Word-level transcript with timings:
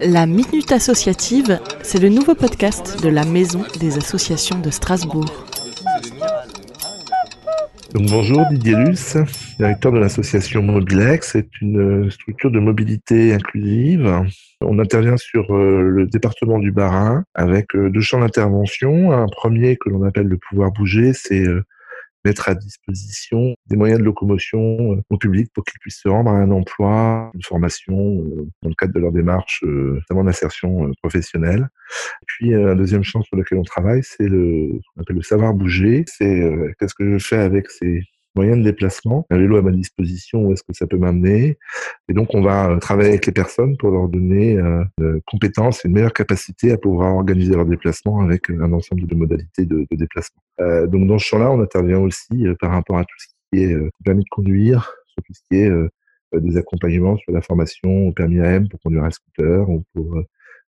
La 0.00 0.26
Minute 0.26 0.72
Associative, 0.72 1.58
c'est 1.82 2.00
le 2.00 2.08
nouveau 2.08 2.34
podcast 2.34 3.02
de 3.02 3.08
la 3.08 3.24
Maison 3.24 3.64
des 3.80 3.96
Associations 3.96 4.58
de 4.58 4.70
Strasbourg. 4.70 5.24
Bonjour 7.94 8.44
Didier 8.50 8.76
Luce, 8.76 9.16
directeur 9.58 9.92
de 9.92 9.98
l'association 9.98 10.62
Mobilex. 10.62 11.32
C'est 11.32 11.48
une 11.62 12.10
structure 12.10 12.50
de 12.50 12.58
mobilité 12.58 13.32
inclusive. 13.32 14.22
On 14.60 14.78
intervient 14.78 15.16
sur 15.16 15.54
euh, 15.54 15.80
le 15.82 16.06
département 16.06 16.58
du 16.58 16.72
Bas-Rhin 16.72 17.24
avec 17.34 17.74
euh, 17.74 17.88
deux 17.88 18.00
champs 18.00 18.20
d'intervention. 18.20 19.12
Un 19.12 19.26
premier 19.26 19.76
que 19.76 19.88
l'on 19.88 20.02
appelle 20.02 20.26
le 20.26 20.36
pouvoir 20.36 20.72
bouger, 20.72 21.12
c'est 21.14 21.46
euh, 21.46 21.64
mettre 22.26 22.48
à 22.48 22.54
disposition 22.54 23.54
des 23.68 23.76
moyens 23.76 24.00
de 24.00 24.04
locomotion 24.04 24.94
euh, 24.94 25.02
au 25.10 25.16
public 25.16 25.48
pour 25.54 25.64
qu'ils 25.64 25.78
puissent 25.78 26.00
se 26.00 26.08
rendre 26.08 26.30
à 26.30 26.34
un 26.34 26.50
emploi, 26.50 27.30
une 27.34 27.42
formation 27.42 27.96
euh, 27.96 28.48
dans 28.62 28.68
le 28.68 28.74
cadre 28.74 28.92
de 28.92 28.98
leur 28.98 29.12
démarche, 29.12 29.62
euh, 29.64 29.94
notamment 29.94 30.24
d'insertion 30.24 30.90
professionnelle. 31.02 31.68
puis 32.26 32.52
un 32.54 32.74
deuxième 32.74 33.04
champ 33.04 33.22
sur 33.22 33.36
lequel 33.36 33.58
on 33.58 33.62
travaille, 33.62 34.02
c'est 34.02 34.28
le, 34.28 34.80
qu'on 34.94 35.02
appelle 35.02 35.16
le 35.16 35.22
savoir 35.22 35.54
bouger. 35.54 36.04
C'est 36.06 36.42
qu'est-ce 36.78 36.94
que 36.94 37.18
je 37.18 37.26
fais 37.26 37.38
avec 37.38 37.70
ces 37.70 38.02
moyens 38.36 38.58
de 38.58 38.62
déplacement, 38.62 39.26
un 39.30 39.38
vélo 39.38 39.56
à 39.56 39.62
ma 39.62 39.72
disposition, 39.72 40.44
où 40.44 40.52
est-ce 40.52 40.62
que 40.62 40.74
ça 40.74 40.86
peut 40.86 40.98
m'amener 40.98 41.58
Et 42.08 42.12
donc, 42.12 42.34
on 42.34 42.42
va 42.42 42.70
euh, 42.70 42.78
travailler 42.78 43.10
avec 43.10 43.26
les 43.26 43.32
personnes 43.32 43.76
pour 43.76 43.90
leur 43.90 44.08
donner 44.08 44.58
euh, 45.00 45.20
compétences 45.26 45.84
et 45.84 45.88
une 45.88 45.94
meilleure 45.94 46.12
capacité 46.12 46.72
à 46.72 46.78
pouvoir 46.78 47.14
organiser 47.14 47.54
leur 47.54 47.66
déplacement 47.66 48.20
avec 48.20 48.48
un 48.48 48.72
ensemble 48.72 49.06
de 49.06 49.14
modalités 49.14 49.66
de, 49.66 49.86
déplacement. 49.90 50.42
Euh, 50.60 50.86
donc, 50.86 51.06
dans 51.06 51.18
ce 51.18 51.26
champ-là, 51.26 51.50
on 51.50 51.60
intervient 51.60 51.98
aussi 51.98 52.46
euh, 52.46 52.54
par 52.58 52.70
rapport 52.70 52.98
à 52.98 53.04
tout 53.04 53.16
ce 53.18 53.26
qui 53.26 53.62
est 53.62 53.76
permis 54.04 54.24
de 54.24 54.28
conduire, 54.30 54.94
sur 55.06 55.22
tout 55.22 55.34
ce 55.34 55.40
qui 55.48 55.60
est 55.60 55.70
des 56.34 56.56
accompagnements 56.56 57.16
sur 57.16 57.32
la 57.32 57.40
formation 57.40 58.08
au 58.08 58.12
permis 58.12 58.40
AM 58.40 58.68
pour 58.68 58.80
conduire 58.80 59.04
un 59.04 59.10
scooter 59.10 59.68
ou 59.70 59.84
pour 59.94 60.20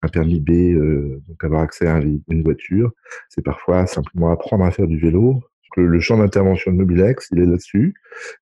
un 0.01 0.07
permis 0.09 0.41
B, 0.41 0.77
donc 1.27 1.41
avoir 1.43 1.61
accès 1.61 1.87
à 1.87 1.99
une 1.99 2.43
voiture. 2.43 2.91
C'est 3.29 3.43
parfois 3.43 3.87
simplement 3.87 4.29
apprendre 4.29 4.65
à 4.65 4.71
faire 4.71 4.87
du 4.87 4.99
vélo, 4.99 5.41
le 5.81 5.99
champ 5.99 6.17
d'intervention 6.17 6.71
de 6.71 6.77
Mobilex, 6.77 7.29
il 7.31 7.39
est 7.39 7.45
là-dessus. 7.45 7.93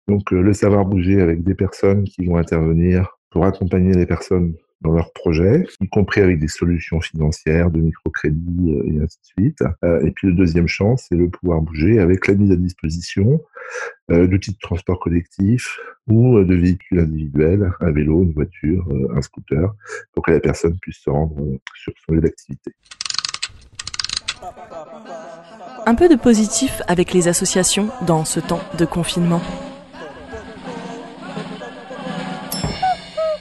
Donc, 0.08 0.32
euh, 0.34 0.42
le 0.42 0.54
savoir 0.54 0.86
bouger 0.86 1.22
avec 1.22 1.44
des 1.44 1.56
personnes 1.56 2.04
qui 2.04 2.26
vont 2.26 2.38
intervenir 2.38 3.18
pour 3.30 3.46
accompagner 3.46 3.94
les 3.94 4.06
personnes 4.06 4.54
dans 4.82 4.92
leurs 4.92 5.14
projets, 5.14 5.66
y 5.80 5.88
compris 5.88 6.20
avec 6.20 6.40
des 6.40 6.50
solutions 6.50 7.00
financières, 7.00 7.72
de 7.72 7.80
microcrédit 7.80 8.74
euh, 8.74 8.92
et 8.92 9.02
ainsi 9.02 9.18
de 9.20 9.26
suite. 9.26 9.64
Euh, 9.86 10.06
et 10.06 10.12
puis 10.12 10.28
le 10.28 10.34
deuxième 10.34 10.68
champ, 10.68 10.98
c'est 10.98 11.16
le 11.16 11.30
pouvoir 11.30 11.62
bouger 11.62 12.00
avec 12.00 12.28
la 12.28 12.36
mise 12.36 12.52
à 12.52 12.56
disposition 12.56 13.42
d'outils 14.10 14.52
de 14.52 14.58
transport 14.60 15.00
collectif 15.00 15.80
ou 16.08 16.44
de 16.44 16.54
véhicules 16.54 17.00
individuels, 17.00 17.72
un 17.80 17.92
vélo, 17.92 18.24
une 18.24 18.34
voiture, 18.34 18.86
un 19.16 19.22
scooter, 19.22 19.74
pour 20.14 20.24
que 20.24 20.32
la 20.32 20.42
personne 20.42 20.78
puisse 20.80 20.98
se 20.98 21.10
rendre 21.10 21.38
sur 21.74 21.94
son 22.06 22.14
lieu 22.14 22.22
d'activité. 22.22 22.74
Un 25.86 25.96
peu 25.96 26.08
de 26.08 26.16
positif 26.16 26.82
avec 26.88 27.14
les 27.14 27.28
associations 27.28 27.90
dans 28.08 28.24
ce 28.24 28.40
temps 28.40 28.62
de 28.78 28.86
confinement. 28.86 29.42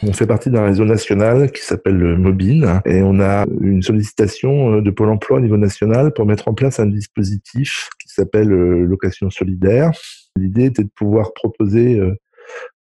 On 0.02 0.12
fait 0.12 0.26
partie 0.26 0.50
d'un 0.50 0.64
réseau 0.64 0.84
national 0.84 1.52
qui 1.52 1.62
s'appelle 1.62 1.96
le 1.96 2.16
Mobine 2.16 2.80
et 2.84 3.02
on 3.02 3.20
a 3.20 3.46
une 3.60 3.82
sollicitation 3.82 4.78
euh, 4.78 4.80
de 4.80 4.90
Pôle 4.90 5.10
emploi 5.10 5.38
au 5.38 5.40
niveau 5.40 5.56
national 5.56 6.12
pour 6.12 6.26
mettre 6.26 6.48
en 6.48 6.54
place 6.54 6.80
un 6.80 6.86
dispositif 6.86 7.88
qui 8.00 8.08
s'appelle 8.08 8.52
euh, 8.52 8.84
location 8.84 9.30
solidaire. 9.30 9.92
L'idée 10.36 10.64
était 10.64 10.82
de 10.82 10.90
pouvoir 10.92 11.32
proposer 11.34 12.00
euh, 12.00 12.18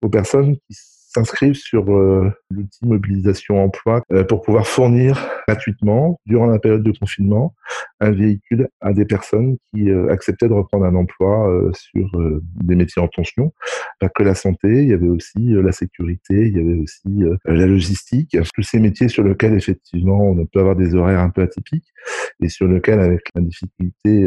aux 0.00 0.08
personnes 0.08 0.56
qui 0.56 0.74
s'inscrivent 1.12 1.54
sur 1.54 1.92
euh, 1.92 2.30
l'outil 2.50 2.86
mobilisation 2.86 3.62
emploi 3.62 4.02
euh, 4.12 4.22
pour 4.22 4.42
pouvoir 4.42 4.66
fournir 4.66 5.28
gratuitement, 5.48 6.20
durant 6.26 6.46
la 6.46 6.60
période 6.60 6.84
de 6.84 6.92
confinement, 6.96 7.54
un 7.98 8.12
véhicule 8.12 8.68
à 8.80 8.92
des 8.92 9.04
personnes 9.04 9.56
qui 9.72 9.90
euh, 9.90 10.08
acceptaient 10.12 10.46
de 10.46 10.52
reprendre 10.52 10.84
un 10.84 10.94
emploi 10.94 11.70
sur 11.72 12.08
des 12.62 12.76
métiers 12.76 13.02
en 13.02 13.08
tension. 13.08 13.52
Pas 13.98 14.08
que 14.08 14.22
la 14.22 14.34
santé, 14.34 14.68
il 14.68 14.88
y 14.88 14.92
avait 14.92 15.08
aussi 15.08 15.32
la 15.38 15.72
sécurité, 15.72 16.46
il 16.46 16.56
y 16.56 16.60
avait 16.60 16.80
aussi 16.80 17.24
la 17.44 17.66
logistique, 17.66 18.36
tous 18.54 18.62
ces 18.62 18.78
métiers 18.78 19.08
sur 19.08 19.24
lesquels 19.24 19.54
effectivement 19.54 20.20
on 20.20 20.46
peut 20.46 20.60
avoir 20.60 20.76
des 20.76 20.94
horaires 20.94 21.20
un 21.20 21.30
peu 21.30 21.42
atypiques 21.42 21.92
et 22.40 22.48
sur 22.48 22.68
lesquels 22.68 23.00
avec 23.00 23.22
la 23.34 23.42
difficulté 23.42 24.26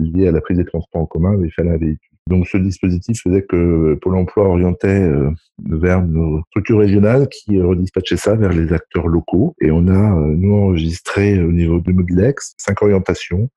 liée 0.00 0.28
à 0.28 0.32
la 0.32 0.40
prise 0.40 0.58
des 0.58 0.64
transports 0.64 1.02
en 1.02 1.06
commun, 1.06 1.38
il 1.42 1.52
fallait 1.52 1.70
un 1.70 1.78
véhicule. 1.78 2.13
Donc 2.30 2.48
ce 2.48 2.56
dispositif 2.56 3.20
faisait 3.22 3.42
que 3.42 3.98
Pôle 4.00 4.16
emploi 4.16 4.48
orientait 4.48 4.88
euh, 4.88 5.30
vers 5.58 6.02
nos 6.02 6.42
structures 6.48 6.78
régionales 6.78 7.28
qui 7.28 7.60
redispatchaient 7.60 8.16
ça 8.16 8.34
vers 8.34 8.50
les 8.50 8.72
acteurs 8.72 9.08
locaux. 9.08 9.54
Et 9.60 9.70
on 9.70 9.88
a, 9.88 10.18
euh, 10.18 10.34
nous, 10.34 10.54
enregistré 10.54 11.38
au 11.42 11.52
niveau 11.52 11.80
de 11.80 11.92
Mobilex 11.92 12.54
cinq 12.56 12.80
orientations 12.80 13.50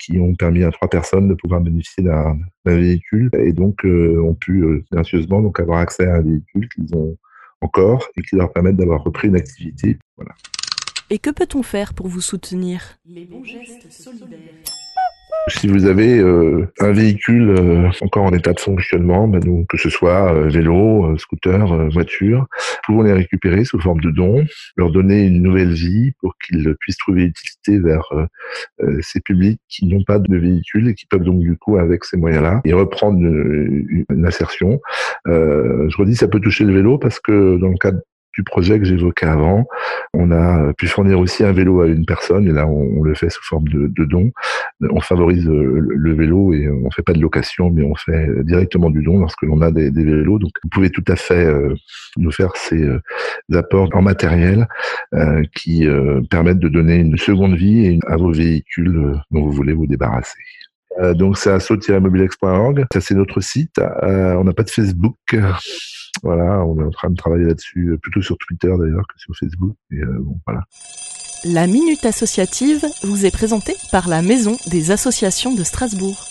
qui 0.00 0.18
ont 0.18 0.34
permis 0.34 0.64
à 0.64 0.72
trois 0.72 0.88
personnes 0.88 1.28
de 1.28 1.34
pouvoir 1.34 1.60
bénéficier 1.60 2.02
d'un 2.02 2.36
véhicule 2.64 3.30
et 3.38 3.52
donc 3.52 3.84
euh, 3.84 4.20
ont 4.20 4.34
pu 4.34 4.84
gracieusement 4.90 5.40
donc 5.40 5.60
avoir 5.60 5.78
accès 5.78 6.06
à 6.06 6.16
un 6.16 6.22
véhicule 6.22 6.68
qu'ils 6.68 6.92
ont 6.96 7.16
encore 7.60 8.08
et 8.16 8.22
qui 8.22 8.34
leur 8.34 8.52
permettent 8.52 8.76
d'avoir 8.76 9.04
repris 9.04 9.28
une 9.28 9.36
activité. 9.36 9.96
Voilà. 10.16 10.34
Et 11.10 11.18
que 11.18 11.30
peut-on 11.30 11.62
faire 11.62 11.94
pour 11.94 12.08
vous 12.08 12.20
soutenir? 12.20 12.98
Les 13.06 13.24
bons 13.24 13.44
gestes 13.44 13.90
solidaires. 13.90 14.38
Si 15.48 15.66
vous 15.66 15.86
avez 15.86 16.18
euh, 16.18 16.66
un 16.80 16.92
véhicule 16.92 17.50
euh, 17.50 17.90
encore 18.00 18.24
en 18.24 18.32
état 18.32 18.52
de 18.52 18.60
fonctionnement, 18.60 19.28
donc, 19.28 19.66
que 19.68 19.76
ce 19.76 19.88
soit 19.88 20.34
euh, 20.34 20.48
vélo, 20.48 21.16
scooter, 21.16 21.90
voiture, 21.90 22.46
pouvons 22.84 23.02
les 23.02 23.12
récupérer 23.12 23.64
sous 23.64 23.80
forme 23.80 24.00
de 24.00 24.10
dons, 24.10 24.44
leur 24.76 24.90
donner 24.90 25.22
une 25.22 25.42
nouvelle 25.42 25.72
vie 25.72 26.12
pour 26.20 26.36
qu'ils 26.38 26.74
puissent 26.80 26.98
trouver 26.98 27.24
utilité 27.24 27.78
vers 27.78 28.04
ces 29.00 29.20
publics 29.20 29.60
qui 29.68 29.86
n'ont 29.86 30.04
pas 30.04 30.18
de 30.18 30.36
véhicule 30.36 30.88
et 30.88 30.94
qui 30.94 31.06
peuvent 31.06 31.22
donc 31.22 31.40
du 31.40 31.56
coup 31.56 31.76
avec 31.76 32.04
ces 32.04 32.16
moyens-là 32.16 32.60
et 32.64 32.72
reprendre 32.72 33.18
une, 33.18 34.04
une 34.08 34.26
insertion. 34.26 34.80
je 35.26 35.96
redis, 35.96 36.16
ça 36.16 36.28
peut 36.28 36.40
toucher 36.40 36.64
le 36.64 36.74
vélo 36.74 36.98
parce 36.98 37.20
que 37.20 37.58
dans 37.58 37.68
le 37.68 37.78
cadre 37.78 38.00
du 38.38 38.44
projet 38.44 38.78
que 38.78 38.84
j'évoquais 38.84 39.26
avant. 39.26 39.66
On 40.14 40.30
a 40.30 40.72
pu 40.74 40.86
fournir 40.86 41.18
aussi 41.18 41.42
un 41.42 41.50
vélo 41.50 41.80
à 41.80 41.88
une 41.88 42.06
personne 42.06 42.46
et 42.46 42.52
là 42.52 42.68
on, 42.68 43.02
le 43.02 43.14
fait 43.14 43.30
sous 43.30 43.42
forme 43.42 43.66
de, 43.66 43.88
de 43.88 44.04
don. 44.04 44.30
On 44.80 45.00
favorise 45.00 45.48
euh, 45.48 45.80
le, 45.80 46.14
vélo 46.14 46.54
et 46.54 46.70
on 46.70 46.88
fait 46.92 47.02
pas 47.02 47.14
de 47.14 47.20
location 47.20 47.68
mais 47.68 47.82
on 47.82 47.96
fait 47.96 48.28
directement 48.44 48.90
du 48.90 49.02
don 49.02 49.18
lorsque 49.18 49.42
l'on 49.42 49.60
a 49.60 49.72
des, 49.72 49.90
vélos. 49.90 50.38
Donc 50.38 50.52
vous 50.62 50.68
pouvez 50.68 50.90
tout 50.90 51.04
à 51.08 51.16
fait 51.16 51.46
euh, 51.46 51.74
nous 52.16 52.30
faire 52.30 52.52
ces 52.54 52.80
euh, 52.80 53.00
apports 53.52 53.90
en 53.94 54.02
matériel 54.02 54.68
qui 55.54 55.86
permettent 56.30 56.58
de 56.58 56.68
donner 56.68 56.96
une 56.96 57.16
seconde 57.16 57.54
vie 57.54 57.98
à 58.06 58.16
vos 58.16 58.30
véhicules 58.30 58.92
dont 59.30 59.42
vous 59.42 59.50
voulez 59.50 59.72
vous 59.72 59.86
débarrasser. 59.86 60.38
Donc 61.14 61.38
c'est 61.38 61.50
à 61.50 62.00
mobilex.org, 62.00 62.86
ça 62.92 63.00
c'est 63.00 63.14
notre 63.14 63.40
site. 63.40 63.78
on 64.02 64.44
n'a 64.44 64.52
pas 64.52 64.64
de 64.64 64.70
Facebook. 64.70 65.16
Voilà, 66.22 66.64
on 66.64 66.78
est 66.80 66.84
en 66.84 66.90
train 66.90 67.10
de 67.10 67.16
travailler 67.16 67.44
là-dessus, 67.44 67.90
euh, 67.90 67.98
plutôt 67.98 68.22
sur 68.22 68.36
Twitter 68.38 68.68
d'ailleurs 68.78 69.06
que 69.06 69.18
sur 69.18 69.34
Facebook. 69.36 69.76
Et 69.92 70.00
euh, 70.00 70.18
bon, 70.20 70.38
voilà. 70.46 70.64
La 71.44 71.66
Minute 71.66 72.04
Associative 72.04 72.84
vous 73.02 73.24
est 73.24 73.30
présentée 73.30 73.76
par 73.92 74.08
la 74.08 74.22
Maison 74.22 74.56
des 74.66 74.90
Associations 74.90 75.54
de 75.54 75.62
Strasbourg. 75.62 76.27